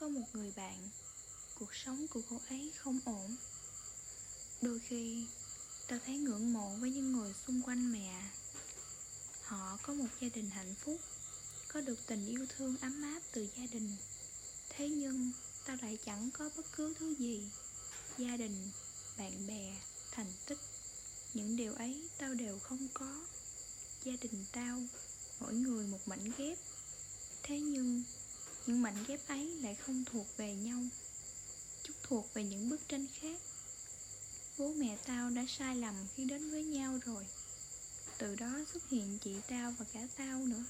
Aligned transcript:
có 0.00 0.08
một 0.08 0.26
người 0.32 0.52
bạn, 0.56 0.88
Cuộc 1.54 1.74
sống 1.74 2.06
của 2.08 2.20
cô 2.30 2.40
ấy 2.48 2.72
không 2.76 3.00
ổn. 3.04 3.36
Đôi 4.62 4.78
khi 4.78 5.26
ta 5.88 6.00
thấy 6.06 6.18
ngưỡng 6.18 6.52
mộ 6.52 6.76
với 6.80 6.90
những 6.90 7.12
người 7.12 7.34
xung 7.46 7.62
quanh 7.62 7.92
mẹ. 7.92 8.30
Họ 9.42 9.78
có 9.82 9.94
một 9.94 10.06
gia 10.20 10.28
đình 10.34 10.50
hạnh 10.50 10.74
phúc, 10.74 11.00
Có 11.68 11.80
được 11.80 12.06
tình 12.06 12.26
yêu 12.26 12.46
thương 12.48 12.76
ấm 12.80 13.02
áp 13.02 13.20
từ 13.32 13.48
gia 13.56 13.66
đình. 13.72 13.96
Thế 14.68 14.88
nhưng 14.88 15.32
ta 15.66 15.78
lại 15.82 15.98
chẳng 16.06 16.30
có 16.30 16.50
bất 16.56 16.66
cứ 16.72 16.94
thứ 16.98 17.14
gì. 17.18 17.50
Gia 18.18 18.36
đình, 18.36 18.70
Bạn 19.18 19.46
bè, 19.46 19.76
Thành 20.10 20.32
tích, 20.46 20.58
Những 21.34 21.56
điều 21.56 21.74
ấy 21.74 22.08
tao 22.18 22.34
đều 22.34 22.58
không 22.58 22.88
có. 22.94 23.26
Gia 24.04 24.12
đình 24.22 24.44
tao, 24.52 24.82
Mỗi 25.40 25.54
người 25.54 25.86
một 25.86 26.08
mảnh 26.08 26.30
ghép. 26.38 26.58
Thế 27.42 27.60
nhưng 27.60 28.02
những 28.66 28.82
mảnh 28.82 29.04
ghép 29.08 29.28
ấy 29.28 29.46
lại 29.46 29.74
không 29.74 30.04
thuộc 30.04 30.26
về 30.36 30.54
nhau 30.54 30.80
Chúng 31.82 31.96
thuộc 32.02 32.34
về 32.34 32.44
những 32.44 32.68
bức 32.68 32.88
tranh 32.88 33.06
khác. 33.20 33.40
Bố 34.58 34.72
mẹ 34.72 34.96
tao 35.06 35.30
đã 35.30 35.44
sai 35.48 35.76
lầm 35.76 35.94
khi 36.14 36.24
đến 36.24 36.50
với 36.50 36.64
nhau 36.64 36.98
rồi. 37.04 37.26
Từ 38.18 38.34
đó 38.34 38.64
xuất 38.72 38.88
hiện 38.88 39.18
chị 39.18 39.36
tao 39.48 39.74
và 39.78 39.84
cả 39.92 40.00
tao 40.16 40.38
nữa. 40.38 40.64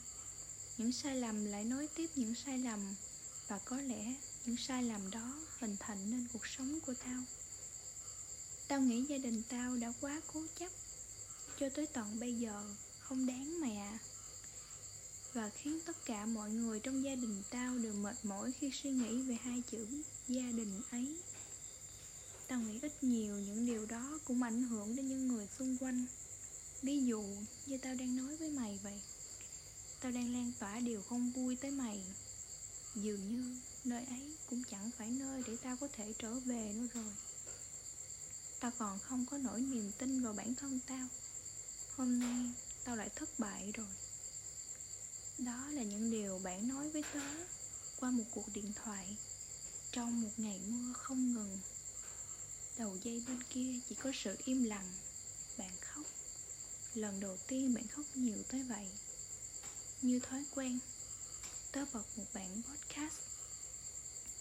Những 0.79 0.93
sai 0.93 1.17
lầm 1.17 1.45
lại 1.45 1.65
nối 1.65 1.89
tiếp 1.95 2.11
những 2.17 2.34
sai 2.34 2.59
lầm, 2.59 2.95
Và 3.48 3.59
có 3.59 3.77
lẽ 3.77 4.15
những 4.47 4.57
sai 4.57 4.83
lầm 4.83 5.11
đó 5.11 5.41
hình 5.59 5.77
thành 5.81 6.11
nên 6.11 6.27
cuộc 6.33 6.47
sống 6.47 6.81
của 6.87 6.95
tao. 7.05 7.23
Tao 8.69 8.81
nghĩ 8.81 9.05
gia 9.09 9.19
đình 9.19 9.43
tao 9.48 9.77
đã 9.77 9.93
quá 10.01 10.20
cố 10.33 10.47
chấp, 10.59 10.70
Cho 11.61 11.69
tới 11.69 11.87
tận 11.87 12.20
bây 12.20 12.34
giờ 12.34 12.75
không 13.01 13.27
đáng 13.27 13.61
mày 13.61 13.77
à 13.77 13.98
và 15.33 15.51
khiến 15.51 15.80
tất 15.87 15.97
cả 16.05 16.27
mọi 16.27 16.51
người 16.51 16.80
trong 16.80 17.05
gia 17.05 17.15
đình 17.15 17.43
tao 17.51 17.79
đều 17.79 17.93
mệt 17.93 18.25
mỏi 18.25 18.52
khi 18.52 18.70
suy 18.73 18.91
nghĩ 18.91 19.23
về 19.23 19.34
hai 19.43 19.62
chữ 19.70 19.87
gia 20.29 20.53
đình 20.53 20.80
ấy. 20.91 21.16
Tao 22.48 22.61
nghĩ 22.61 22.78
ít 22.83 23.05
nhiều 23.05 23.36
những 23.36 23.67
điều 23.67 23.86
đó 23.86 24.19
cũng 24.25 24.42
ảnh 24.42 24.62
hưởng 24.62 24.97
đến 24.97 25.08
những 25.08 25.28
người 25.28 25.47
xung 25.58 25.77
quanh. 25.81 26.06
Ví 26.83 27.05
dụ, 27.05 27.25
như 27.67 27.78
tao 27.78 27.95
đang 27.95 28.17
nói 28.17 28.36
với 28.36 28.51
mày 28.51 28.78
vậy, 28.83 29.01
Tao 30.01 30.12
đang 30.12 30.33
lan 30.33 30.53
tỏa 30.58 30.81
điều 30.81 31.03
không 31.03 31.31
vui 31.31 31.56
tới 31.56 31.70
mày. 31.70 32.05
Dường 32.95 33.28
như 33.28 33.61
nơi 33.84 34.05
ấy 34.05 34.36
cũng 34.51 34.62
chẳng 34.70 34.91
phải 34.98 35.11
nơi 35.11 35.42
để 35.47 35.56
tao 35.62 35.77
có 35.77 35.89
thể 35.92 36.12
trở 36.19 36.34
về 36.34 36.73
nữa 36.75 36.86
rồi. 36.95 37.12
Tao 38.61 38.70
còn 38.78 38.98
không 38.98 39.27
có 39.31 39.39
nổi 39.39 39.61
niềm 39.61 39.92
tin 39.98 40.23
vào 40.23 40.33
bản 40.33 40.55
thân 40.55 40.81
tao. 40.86 41.08
Hôm 41.97 42.20
nay 42.20 42.51
tao 42.84 42.97
lại 42.97 43.08
thất 43.17 43.39
bại 43.39 43.73
rồi. 43.75 43.86
Đó 45.44 45.69
là 45.70 45.83
những 45.83 46.10
điều 46.10 46.38
bạn 46.38 46.69
nói 46.69 46.91
với 46.91 47.05
tớ 47.14 47.20
Qua 47.96 48.10
một 48.10 48.24
cuộc 48.30 48.48
điện 48.55 48.72
thoại 48.74 49.16
Trong 49.92 50.22
một 50.22 50.30
ngày 50.36 50.60
mưa 50.66 50.92
không 50.92 51.33
ngừng. 51.33 51.58
Đầu 52.78 52.96
dây 53.02 53.24
bên 53.28 53.42
kia 53.42 53.74
chỉ 53.88 53.94
có 53.94 54.12
sự 54.14 54.36
im 54.44 54.64
lặng. 54.64 54.86
Bạn 55.58 55.70
khóc. 55.80 56.06
Lần 56.94 57.20
đầu 57.20 57.36
tiên 57.46 57.74
bạn 57.74 57.88
khóc 57.88 58.06
nhiều 58.14 58.42
tới 58.48 58.62
vậy. 58.62 58.86
Như 60.02 60.20
thói 60.20 60.44
quen, 60.55 60.78
Tớ 61.72 61.84
bật 61.92 62.05
một 62.16 62.24
bản 62.34 62.62
podcast. 62.62 63.14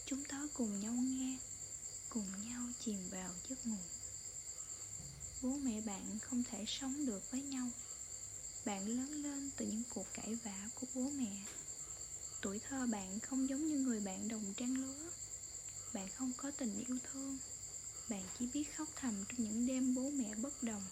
Chúng 0.05 0.23
tớ 0.23 0.38
cùng 0.53 0.80
nhau 0.80 0.94
nghe, 0.94 1.38
Cùng 2.09 2.25
nhau 2.45 2.61
chìm 2.80 3.09
vào 3.09 3.31
giấc 3.50 3.67
ngủ. 3.67 3.83
Bố 5.42 5.50
mẹ 5.50 5.81
bạn 5.81 6.20
không 6.22 6.44
thể 6.44 6.66
sống 6.67 7.05
được 7.05 7.31
với 7.31 7.42
nhau. 7.42 7.70
Bạn 8.70 8.88
lớn 8.88 9.12
lên 9.23 9.50
từ 9.58 9.66
những 9.66 9.84
cuộc 9.89 10.06
cãi 10.14 10.36
vã 10.36 10.70
của 10.75 10.88
bố 10.95 11.09
mẹ. 11.09 11.45
Tuổi 12.42 12.59
thơ 12.59 12.88
bạn 12.92 13.20
không 13.20 13.50
giống 13.50 13.66
như 13.66 13.78
người 13.80 14.00
bạn 14.00 14.28
đồng 14.28 14.53
trang 14.58 14.78
lứa. 14.78 15.09
Bạn 15.94 16.09
không 16.09 16.31
có 16.38 16.52
tình 16.52 16.84
yêu 16.88 16.98
thương. 17.11 17.38
Bạn 18.09 18.23
chỉ 18.39 18.48
biết 18.53 18.64
khóc 18.78 18.88
thầm 18.95 19.14
trong 19.30 19.38
những 19.38 19.67
đêm 19.67 19.95
bố 19.95 20.09
mẹ 20.09 20.36
bất 20.36 20.64
đồng. 20.64 20.84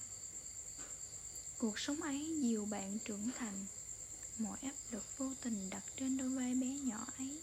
Cuộc 1.58 1.80
sống 1.80 2.02
ấy 2.02 2.40
dìu 2.42 2.66
bạn 2.66 3.00
trưởng 3.00 3.30
thành. 3.38 3.66
Mọi 4.38 4.58
áp 4.62 4.76
lực 4.92 5.18
vô 5.18 5.34
tình 5.42 5.70
đặt 5.70 5.84
trên 5.96 6.18
đôi 6.18 6.30
vai 6.30 6.56
bé 6.56 6.68
nhỏ 6.68 7.08
ấy. 7.18 7.42